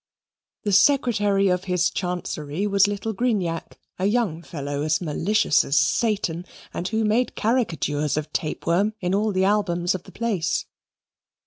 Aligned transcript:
The 0.63 0.71
Secretary 0.71 1.47
of 1.49 1.65
his 1.65 1.91
Chancery 1.91 2.65
was 2.65 2.87
little 2.87 3.13
Grignac, 3.13 3.77
a 3.99 4.07
young 4.07 4.41
fellow, 4.41 4.81
as 4.81 4.99
malicious 4.99 5.63
as 5.63 5.77
Satan, 5.79 6.43
and 6.73 6.87
who 6.87 7.05
made 7.05 7.35
caricatures 7.35 8.17
of 8.17 8.33
Tapeworm 8.33 8.93
in 8.99 9.13
all 9.13 9.31
the 9.31 9.45
albums 9.45 9.93
of 9.93 10.01
the 10.05 10.11
place. 10.11 10.65